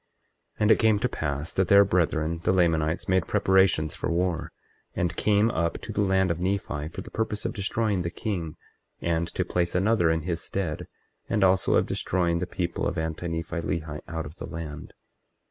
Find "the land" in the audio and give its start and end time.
5.91-6.31, 14.37-14.95